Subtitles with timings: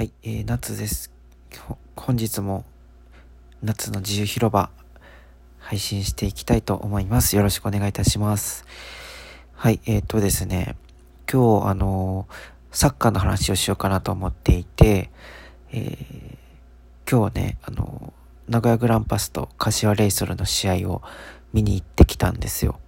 [0.00, 1.12] はい、えー、夏です。
[1.94, 2.64] 本日も
[3.62, 4.70] 夏の自由広場
[5.58, 7.36] 配信していきたいと思います。
[7.36, 8.64] よろしくお願いいたします。
[9.52, 10.74] はい、えー、とですね、
[11.30, 12.26] 今日あの
[12.72, 15.10] サッカーの話をしようかなと思っていて、
[15.70, 16.36] えー
[17.06, 18.14] 今日ね、あの
[18.48, 21.02] 名古屋グランパスと柏レイソルの試合を
[21.52, 22.80] 見に行ってきたんですよ。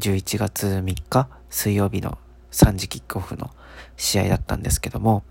[0.00, 2.18] 11月3日水曜日の
[2.50, 3.52] 3時キックオフの
[3.96, 5.24] 試合だったんですけども、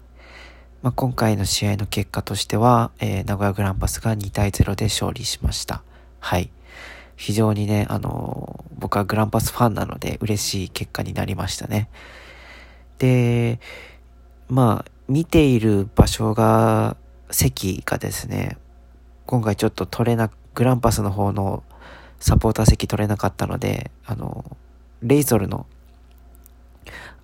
[0.84, 5.82] まあ、今回の試合の結果としては、えー名古屋グランパスが2対0で勝利しました。
[6.20, 6.52] はい。
[7.16, 11.90] 非常にね、あのー僕はグランパスファンなので嬉しい結果になりましたね。
[13.00, 13.60] で、
[14.50, 16.96] まあ、見ている場所が、
[17.32, 18.58] 席がですね、
[19.26, 21.64] 今回ちょっと取れな、グランパスの方の
[22.20, 24.46] サポーター席取れなかったので、あの、
[25.02, 25.66] レイソルの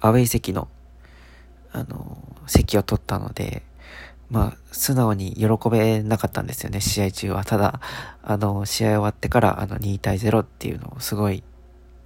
[0.01, 0.67] アウェイ席の
[1.73, 3.63] あの、席を取ったので、
[4.29, 7.45] まあ、素直に喜べなかったんですよね、試合中は。
[7.45, 7.79] ただ、
[8.23, 11.43] あの、試合終わってから、あの、2対0っていうのをすごい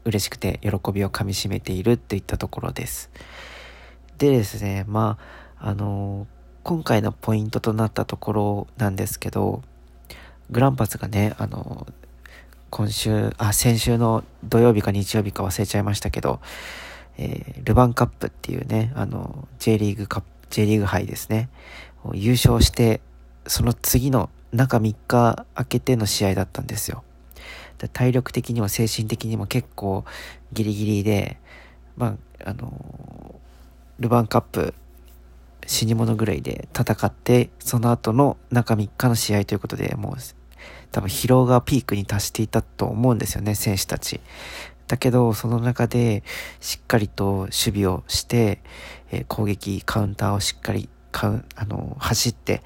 [0.03, 3.09] 嬉しくて、喜びをかみしめているっていったところです。
[4.17, 5.17] でですね、ま
[5.59, 6.27] あ、あの、
[6.63, 9.63] 今回のポイントとなったところなんですけど、
[10.49, 11.87] グランパスがね、あの、
[12.69, 16.41] 今週、あ、先週の土曜日か日曜日か忘れちゃいましたけど、
[17.17, 21.49] えールヴァンカップっていうね、あの、J リーグカップ、J リーグ杯ですね、
[22.13, 23.01] 優勝して、
[23.45, 27.03] その次の中3日明けての試合だったんですよ。
[27.93, 30.03] 体力的にも精神的にも結構
[30.51, 31.37] ギリギリで、
[31.95, 33.35] まあ、あの、
[33.99, 34.73] ルヴァンカップ
[35.67, 40.15] 死に物狂いで戦って、その後の中3日の試合ということで、もう、
[40.91, 44.21] 多分疲労がピークに達していたと思うんですよね、選手たち。
[44.87, 46.23] だけど、その中で、
[46.59, 48.61] しっかりと守備をして、
[49.11, 52.63] えー攻撃、カウンターをしっかり、カウあの、走って、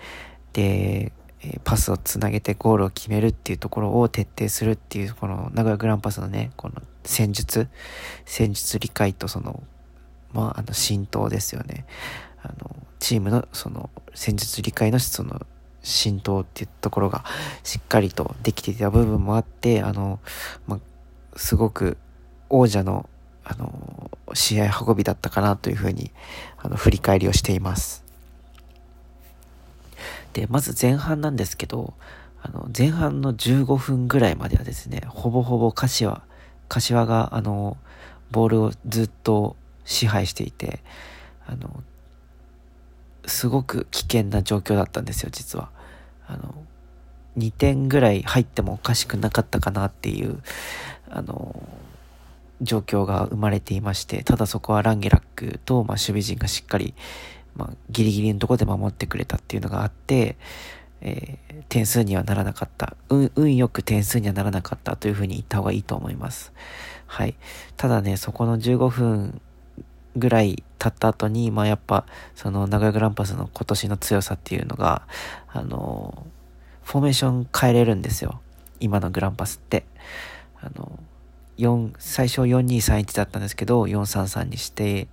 [0.53, 1.11] で、
[1.43, 7.67] えパスをつなげてゴールを決めるっていうところを徹底するっていう、この名古屋グランパスのね、この戦術、
[8.25, 9.63] 戦術理解とその、
[10.33, 11.85] まあ、あの、浸透ですよね。
[12.43, 15.41] あの、チームのその戦術理解のその
[15.81, 17.25] 浸透っていうところが
[17.63, 20.19] しっかりとできていた部分もあって、あの、
[20.67, 20.79] まあ、
[21.35, 21.97] すごく
[22.51, 23.09] 王者の、
[23.43, 26.11] あの、試合運びだったかなというふうに、
[26.57, 28.03] あの、振り返りをしています。
[30.33, 31.93] で、まず前半なんですけど、
[32.41, 36.21] あの、前半の15分ぐらいまではですね、ほぼほぼ柏、
[36.67, 37.77] 柏が、あの、
[38.31, 40.81] ボールをずっと支配していて、
[41.47, 41.83] あの、
[43.25, 45.69] すごく危険な状況だったんですよ、実は。
[46.27, 46.55] あの、
[47.37, 50.41] 2点ぐらい入ってもおかしくなかったかなっていう、
[51.09, 51.55] あの、
[52.61, 56.93] 状況が生まれていまして、ただそこはランゲラックと、まあ、守備陣がしっかり、
[57.55, 60.37] まあ、ギリギリのところで守ってくれたっていうのがあって、
[61.01, 62.97] えー点数にはならなかった。
[63.07, 66.51] 運、運よく点数にはならなかったというふうに言った方がいいと思います。
[67.07, 67.35] はい。
[67.77, 69.39] ただね、そこの15分
[70.17, 72.05] ぐらい経った後に、まあやっぱ、
[72.35, 75.07] その名古屋グランパスの今年の強さっていうのが、
[75.47, 76.25] あの、
[76.83, 78.41] フォーメーション変えれるんですよ。
[78.81, 79.85] 今のグランパスって。
[80.59, 80.99] あの、
[81.61, 85.07] 4、最初4231だったんですけど、433にして、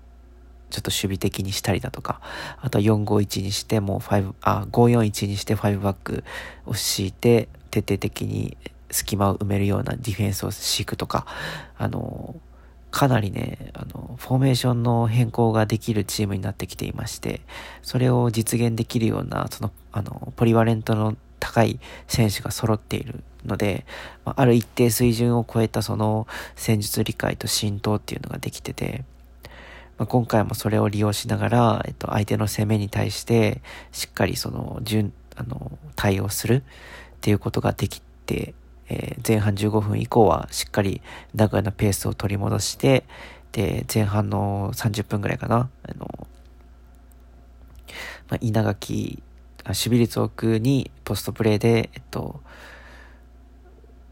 [0.71, 2.21] ちょっと守備的にしたりだとか、
[2.61, 6.25] あとは451にしてもう5、あ、541にして5バック
[6.67, 8.57] を敷いて、徹底的に
[8.91, 11.27] 隙間を埋めるようなディフェンスを敷くとか、
[11.77, 12.37] あの、
[12.91, 17.43] かなりね、あの、フォーメーションの変更ができるチームになってきていまして、
[17.83, 23.85] それを実現できるような、その、あの、ポリバレントの高い選手が揃っているので、
[24.25, 26.27] まある一定水準を超えたその
[26.57, 29.05] 戦術理解と浸透っていうのができてて、
[29.99, 33.61] まあ、今回もそれを利用しながら、えっと、相手の攻めに対して、
[33.91, 36.63] しっかりその、順、あの、対応する
[37.17, 38.55] っていうことができて、
[38.89, 41.03] えー前半15分以降はしっかり
[41.35, 43.05] 名古屋のペースを取り戻して、
[43.53, 46.29] で、前半の30分ぐらいかな、あの、
[48.29, 49.23] まあ、稲垣、
[49.65, 52.41] 守備率奥にポストプレーで、えっと、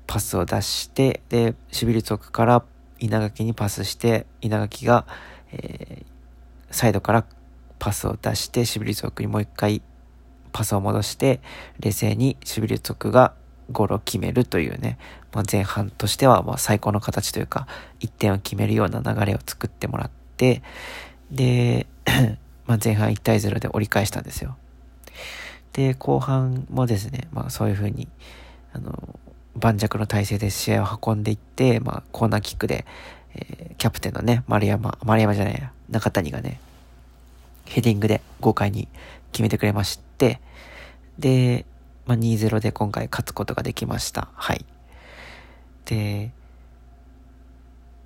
[0.06, 2.64] パスを出して、で、守備率奥から
[2.98, 5.06] 稲垣にパスして、稲垣が、
[5.52, 6.16] えー
[6.70, 7.24] サイドから
[7.78, 9.82] パスを出して、守備率奥にもう一回
[10.52, 11.40] パスを戻して、
[11.80, 13.34] 冷静に守備率奥が
[13.70, 14.98] ゴールを決めるというね、
[15.32, 17.66] まあ、前半としてはまあ最高の形というか、
[18.00, 20.62] 1点を決めるような流れを作ってもらって、
[21.30, 21.86] で、
[22.66, 24.56] まあ前半1対0で折り返したんですよ。
[25.76, 28.08] で、後半もですね、まあそういう風に、
[28.72, 29.20] あの、
[29.54, 32.86] 盤石の体制で試合を運んでいって、まあコーナーキックで、
[33.34, 36.58] えーキャプテンのね、丸山、丸山じゃないや、中谷がね、
[37.66, 38.88] ヘディングで豪快に
[39.32, 40.40] 決めてくれまして、
[41.18, 41.66] で、
[42.06, 44.28] まあ、2-0で今回勝つことができました。
[44.32, 44.64] はい。
[45.84, 46.30] で、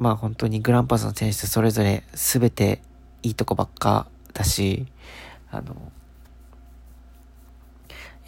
[0.01, 2.83] まあ本当にグランパスの選手それぞれ全て
[3.23, 4.89] いいとこばっかだし、
[5.53, 5.93] あの、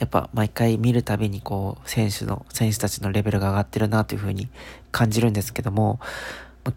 [0.03, 4.49] やっぱ毎回見るたびにこう、選手の、選手たちのレベルが上がってるなというふうに
[4.91, 6.01] 感じるんですけども、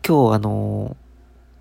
[0.08, 0.96] 今日あの、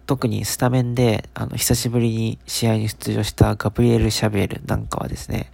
[0.05, 5.51] 特にスタメンで、あの、久しぶりに試合に出場したガブリエル・シャベールなんかはですね、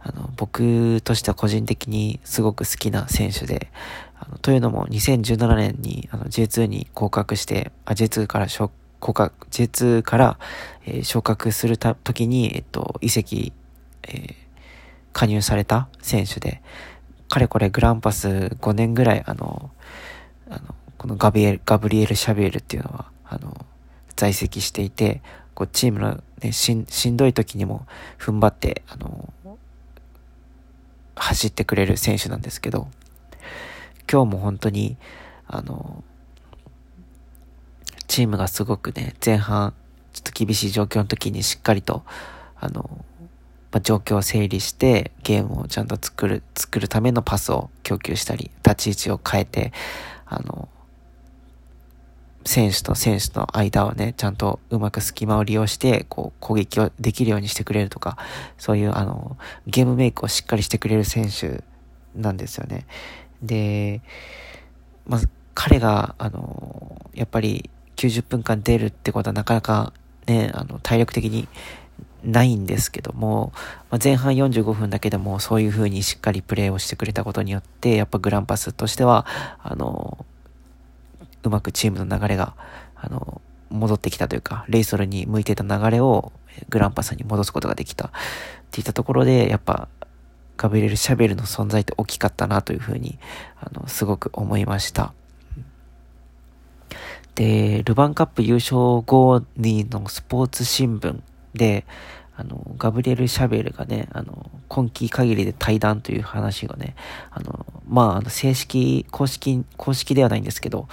[0.00, 3.70] あの、僕としては個人的にすごく好きな選手で、
[4.18, 8.70] あのというのも2017年にあの J2 に降格して、J2 から昇
[9.00, 10.38] 降格、J2 から、
[10.86, 13.52] えー、昇格するた時に、えっと、移籍、
[14.04, 14.41] えー、
[15.12, 16.62] 加入された選手で、
[17.28, 19.70] かれこれグランパス5年ぐらい、あの、
[20.48, 23.66] あの、このガビエル、ガブリエル・シャベールっていうのは、あの、
[24.16, 25.22] 在籍していて、
[25.54, 27.86] こう、チームのね、しん、しんどい時にも
[28.18, 29.32] 踏ん張って、あの、
[31.16, 32.88] 走ってくれる選手なんですけど、
[34.10, 34.96] 今日も本当に、
[35.46, 36.04] あの、
[38.08, 39.74] チームがすごくね、前半、
[40.12, 42.04] ちょっと厳しい状況の時にしっかりと、
[42.60, 43.04] あの、
[43.72, 49.72] まあ、状況を整理して、ゲームをちゃんと作る、作るためのパスを供給したり、立ち位置を変えて、
[50.26, 50.68] あの、
[52.44, 58.18] 選手と選手の間をね、ちゃんとうまく隙間を利用して、こう、攻撃をできるようにしてくれるとか、
[58.58, 61.64] そういう、あの、ゲームメイクをしっかりしてくれる選手
[62.14, 62.86] なんですよね。
[63.42, 64.02] で、
[65.06, 65.20] まあ、
[65.54, 69.92] 彼が、あの、やっぱり90分間出るってことはなかなか
[70.26, 71.48] ね、あの、体力的に
[72.24, 73.52] ないんですけども、
[73.90, 79.26] まあ、前半45分だけでもそういう風にしっかりプレーをしてくれたことによって、やっぱグランパスとしては、
[79.62, 80.24] あの、
[81.42, 82.54] うまくチームの流れが、
[82.94, 83.40] あの、
[83.70, 86.32] 戻ってきたというか、レイソルに向いてた流れを
[86.68, 88.10] グランパスに戻すことができたっ
[88.70, 89.88] ていったところで、やっぱ、
[90.56, 93.18] ガブリエル・シャベルの存在って大きかったなというふうに、
[93.58, 95.12] あの、すごく思いました。
[97.34, 101.20] で、ルヴァンカップ優勝後にのスポーツ新聞
[101.54, 101.84] で、
[102.34, 106.94] あの、ガブリエル・シャベルがね、あの、今季限りで対談という話がね、
[107.30, 110.88] あの、まあ、あの、正式、公式、公式ではないんですけど、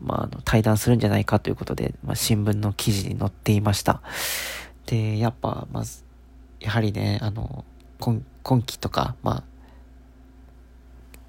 [0.00, 4.02] まあ、あの、対談するんじゃないかということで、まあ、新聞の記事に載っていました。
[4.86, 6.04] で、やっぱ、まず、
[6.60, 7.64] やはりね、あの、
[7.98, 9.42] 今、今期とか、まあ、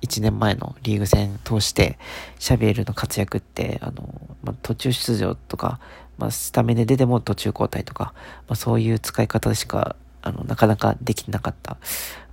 [0.05, 1.97] 1年前のリーグ戦通して、
[2.39, 4.03] シャベルの活躍って、あの、
[4.43, 5.79] まあ、途中出場とか、
[6.17, 8.13] まあ、スタメンで出ても途中交代とか、
[8.47, 11.77] まあ、そういう使い方しか、あの、なかなかできなかった。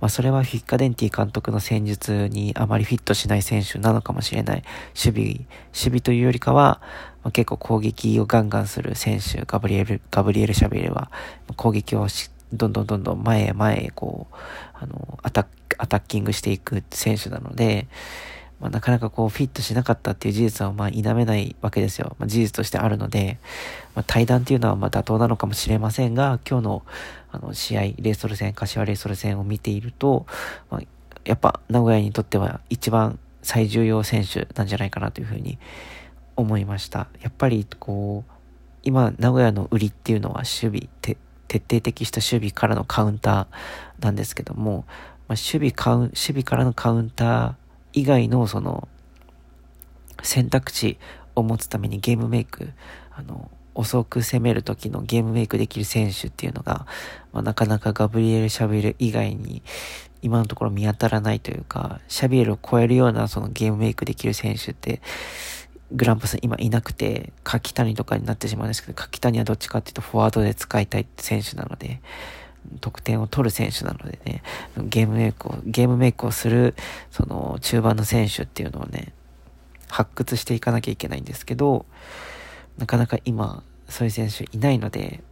[0.01, 4.63] まあ、それはフィッカデンティ監督の戦術にあまりフィットしない選手なのかもしれない。
[4.95, 6.81] 守備、守備というよりかは、
[7.23, 11.11] まあ、結構攻撃をガンガンする選手、ガブリエル、ガブリエル・シャベルは、
[11.55, 14.35] 攻撃をし、どんどんどんどん前へ前へこう、
[14.83, 17.87] あの、アタック、アタッキングしていく選手なので、
[18.59, 22.15] まあ、なかなかこうフィットしなかったっていう事実はまあ否めないわけですよ。
[22.17, 23.37] まあ、事実としてあるので、
[23.93, 26.83] まあ、対談っていうのはまあ妥当なのかもしれませんが、今日の
[27.31, 30.25] あの試合、レイソル戦、柏レイソル戦を見ていると、
[30.69, 30.81] まあ、
[31.25, 35.57] やっぱ名古屋にとっては一番最重要選手なんじゃないかなというふうに
[36.35, 37.07] 思いました。
[37.21, 38.31] やっぱりこう、
[38.83, 40.89] 今名古屋の売りっていうのは守備、
[41.59, 44.85] 徹底的した守備からのカウンターなんですけども、
[45.27, 47.53] まあ、守備カウ、守備からのカウンター
[47.93, 48.87] 以外のその
[50.23, 50.97] 選択肢
[51.35, 52.69] を持つためにゲームメイク、
[53.11, 56.85] あの、遅く攻める時のゲームメイクできる選手っていうのが、
[57.31, 59.63] まあ、なかなかガブリエル・シャビエル以外に
[60.21, 65.01] 今のところ見当たらないというか、シャビエルを超えるようなそのゲームメイクできる選手って、
[65.93, 72.01] グランパス今いなくて、柿谷とかになってしまうんですけど、柿谷はどっちかっていうとフォワードで使いたい選手なので、
[72.81, 74.41] 得点を取る選手なのでね、
[74.77, 76.75] ゲームメイクを、ゲームメイクをする、
[77.11, 79.13] その中盤の選手っていうのをね、
[79.89, 81.85] 発掘していかなきゃいけないんですけど、
[82.77, 85.23] なかなか今、そういう選手いないので、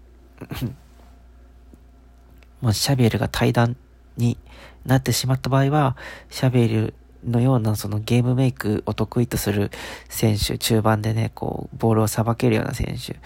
[2.62, 3.76] まあ、シャビエルが対談
[4.18, 4.38] に
[4.86, 5.98] なってしまった場合は、
[6.30, 6.94] シャビエル
[7.28, 9.72] のようなそのゲームメイクを得意とする
[10.10, 13.18] 選手、中盤でね、こう、ボールをさばけるような選手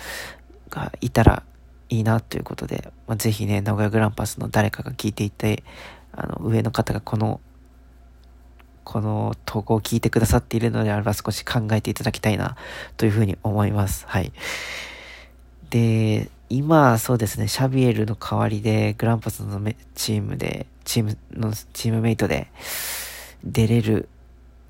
[0.69, 1.43] がいたら
[1.89, 5.63] いいなということで、まあ、ぜひね、名古屋グランパスの誰かが聞いていて、
[6.11, 7.39] あの、上の方がこの、
[8.83, 12.55] この投稿を聞いてくださっているのであれば少し考えていただきたいな、
[12.97, 14.05] というふうに思います。
[14.07, 14.31] はい。
[15.69, 19.59] で、今、そうですね、シャビエルの代わりで、グランパスの
[19.95, 22.47] チームで、チームの、チームメイトで、
[23.45, 24.09] 出れる、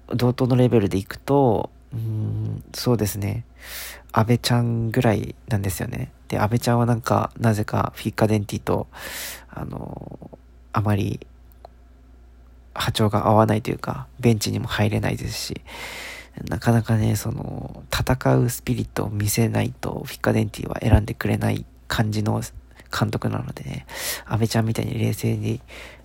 [0.08, 3.46] 同等のレベルでいくと、うん、そうですね。
[4.12, 6.12] 安倍ちゃんぐらいなんですよね。
[6.28, 8.88] で、安倍ちゃんはなんか、なぜかフィッカデンティと、
[9.50, 10.32] あの、
[10.74, 11.26] あまり
[12.76, 15.62] 波長が合わないというか、ベンチにも入れないですし、
[16.50, 22.42] なかなかね、その、戦うスピリットを見せないと、フィッカデンティは選んでくれない感じの
[22.98, 23.86] 監督なのでね、
[24.26, 25.62] 安倍ちゃんみたいに冷静に、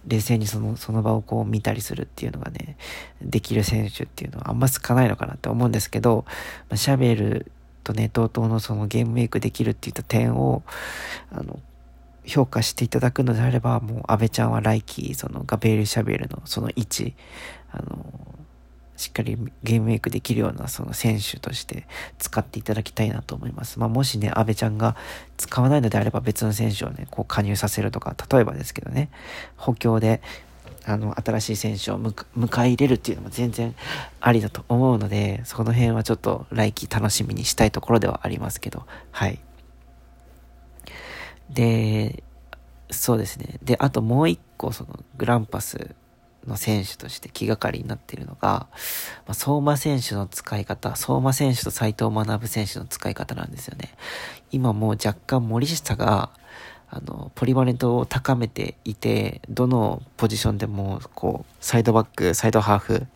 [0.06, 2.76] 冷静にその、その場をこう見たりするっていうのがね、
[3.22, 6.24] できる選手っていうのはあんま少ないのかなって思うんですけど、
[6.68, 7.52] まあ、シャベル
[7.84, 10.62] とね、TOTO のそのゲームメイクできるっていった点を、
[11.30, 11.60] あの、
[12.26, 17.14] 評価していただくのであれば、もう安倍ちゃんは来季、そのガベール・シャベルのその位置、
[17.72, 18.29] あの、
[19.00, 21.86] しっかりゲームメイクできるようなその選手として
[22.18, 23.78] 使っていただきたいなと思います。
[23.78, 24.94] まあ、もしね、安倍ちゃんが
[25.38, 29.08] 使わないのであれば別の選手をね、こう加入させるとか、例えばですけどね、
[29.56, 30.20] 補強で、
[30.84, 33.74] あの、新しい選手を迎え入れるっていうのも全然
[34.20, 39.38] ありだと思うので、その辺はちょっと来季楽しみにしたいところではありますけど、はい。
[41.48, 42.22] で、
[42.90, 43.58] そうですね。
[43.62, 45.94] で、あともう一個、その、グランパス
[46.46, 48.68] の選手として気がかりになっているのが、
[49.26, 53.94] まあ、相馬選手の使い方、相馬選手と斎藤学選手の使い方なんですよね。
[54.50, 56.30] 今もう若干森下が、
[56.88, 63.06] あの、ポリバレントを高めていて、どのポジションでも、こう、サイドバック、サイドハーフ、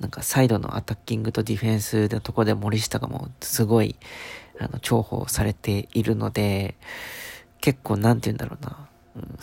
[0.00, 3.96] なんかサイドのアタッキングとディフェンスのところで森下がもうすごい、
[4.60, 6.74] あの、重宝されているので、
[7.60, 8.88] 結構なんて言うんだろうな、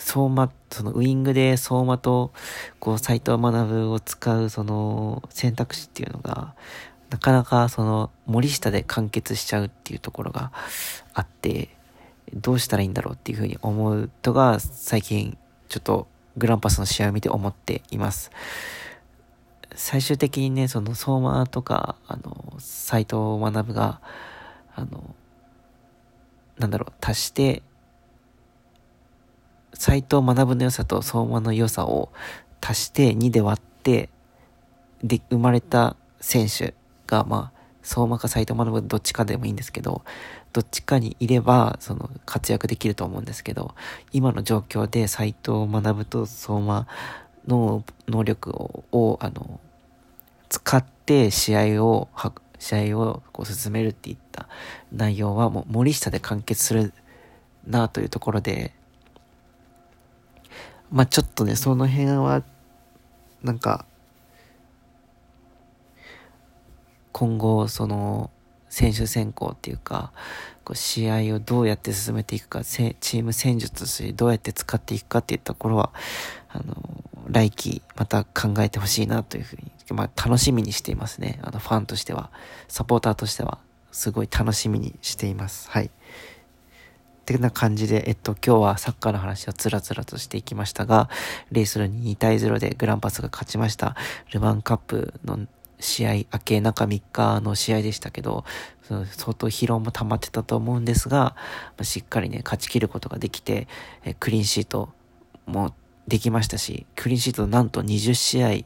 [0.04, 2.32] 相馬、そのウイングで相馬と、
[2.80, 6.54] こう、斎藤学を使う、その、選択肢っていうのが、
[7.10, 10.50] なかなか、その、森下で完結しちゃうっていうところが
[11.14, 11.68] あって、
[12.34, 18.32] どうしたらいいんだろうっていうふうに思うとが、最近、ちょっと、グランパスの試合を見て思っています。
[19.74, 24.00] 最終的にね、その、相馬とか、あの、斎藤学が、
[24.74, 25.14] あの、
[26.58, 27.62] なんだろう、足して、
[29.82, 32.12] 斎藤学の良さと相馬の良さを
[32.60, 34.10] 足して2で割って、
[35.02, 36.74] で、生まれた選手
[37.08, 40.02] が、まあ、相馬か斎藤学どっちかでもいいんですけど、
[40.52, 43.74] どっちかにいれば、その、活躍できると思うんですけど、
[44.12, 46.86] 今の状況で斎藤学と相馬
[47.48, 48.52] の能力
[48.92, 49.58] を、あの、
[50.48, 52.08] 使って試合を、
[52.60, 54.46] 試合をこう進めるっていった
[54.92, 56.92] 内容はもう森下で完結する
[57.66, 58.76] なというところで、
[60.92, 62.42] まあちょっとね、その辺は、
[63.42, 63.86] なんか、
[67.12, 68.30] 今後、その、
[68.68, 70.12] 選手選考っていうか、
[70.64, 75.92] こう試合をどうやって進めていくか、チーム戦術としてどうやって使っていくかっていったところは、
[76.48, 81.38] あの、来季また考えてほしいなというふうに、まあ楽しみにしていますね。
[81.42, 82.30] あのファンとしては、
[82.68, 83.58] サポーターとしては、
[83.92, 85.68] すごい楽しみにしています。
[85.70, 85.90] はい。
[87.32, 91.08] ってな感じで、えっと、今日はサッカーの話をつらつらとしていきましたが、
[91.50, 93.96] レイスルに2対0でグランパスが勝ちました。
[94.32, 95.46] ルヴァンカップの
[95.80, 98.44] 試合明け中3日の試合でしたけど、
[98.82, 101.34] 相当疲労も溜まってたと思うんですが、
[101.82, 103.66] しっかりね、勝ち切ることができて、
[104.20, 104.90] クリーンシート
[105.46, 105.74] も
[106.06, 108.64] できましたし、クリーンシートなんと20試合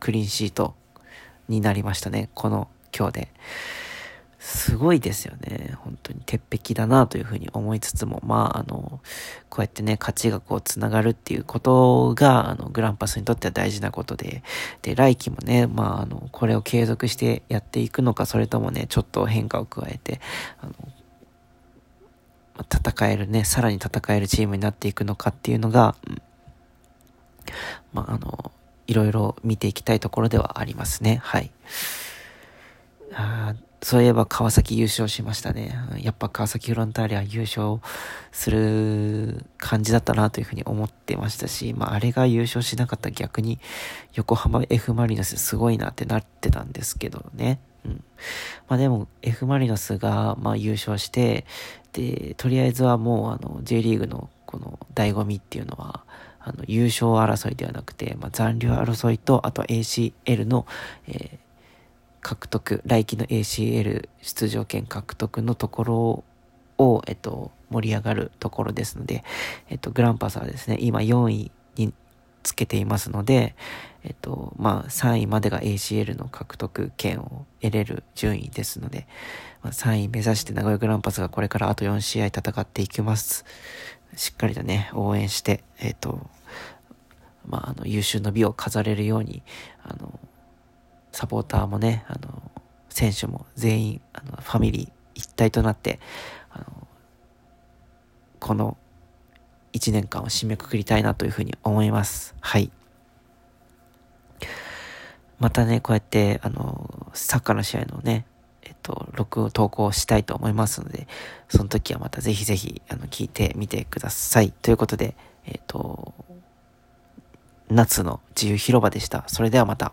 [0.00, 0.74] クリーンシート
[1.48, 2.30] になりましたね。
[2.34, 3.28] この今日で。
[4.38, 5.74] すごいですよね。
[5.78, 9.00] 本当に鉄壁だなというふうに思いつつも、まあ、あの、
[9.48, 14.44] こうやってね、勝ちがこう繋がるっていうことが、あの、グランパスにとっては大事なことで、
[14.82, 20.20] で、来季もね、まあ、あの、これを継続してやっていくのか、それともね、ちょっと変化を加えて、
[20.60, 20.72] あの、
[22.72, 26.22] 戦えるね、さらに戦えるチームになっていくのかっていうのが、うん、
[27.92, 28.52] まあ、あの、
[28.86, 31.20] いろいろ見ていきたいところではありますね。
[31.22, 31.50] はい。
[33.80, 35.72] そういえば川崎優勝しましたね。
[35.98, 37.78] やっぱ川崎フロンターレは優勝
[38.32, 43.60] する感じだったなというふうに思ってましたし、まああれが優勝しなかった逆に
[44.14, 47.60] 横浜 F マリノスすごいなってなってたんですけどね。
[47.84, 48.04] うん。
[48.68, 51.46] まあでも F マリノスがまあ優勝して、
[51.92, 56.02] で、とりあえずはもうあの J リーグのこの醍醐味っていうのは、
[56.40, 60.66] あの優勝争いではなくて、まあ残留争いと、あと ACL の、
[61.06, 61.47] えー
[62.20, 66.24] 獲得、来季の ACL 出場権獲得のところ
[66.78, 69.24] を、えっと、盛り上がるところですので、
[69.68, 71.92] えっと、グランパスはですね、今4位に
[72.42, 73.54] つけていますので、
[74.04, 79.06] えっと、まあ、3位までが ACL の獲得権を得れる順位ですので、
[79.62, 83.44] まあ、3位目指して名古屋グランパスがこれからあと4試合戦っていきます。
[84.16, 86.28] しっかりとね、応援して、えっと、
[87.46, 89.42] まあ、あの、優秀の美を飾れるように、
[89.82, 90.18] あの、
[91.18, 92.48] サポーターもね、あの、
[92.90, 95.98] 選手も全員、あの、ファミリー一体となって、
[96.48, 96.86] あの、
[98.38, 98.76] この
[99.72, 102.36] 1年間を締めくくりたいなというふうに思います。
[102.38, 102.70] はい。
[105.40, 108.24] またね、こうやって、あの、サッカーの試合のね、
[108.62, 111.08] えっと、録音投稿したいと思いますので、
[111.48, 114.52] その時はまたぜひぜひ、あの、聞いてみてください。
[114.52, 116.14] ということで、えっと、
[117.68, 119.24] 夏の自由広場でした。
[119.26, 119.92] それではまた。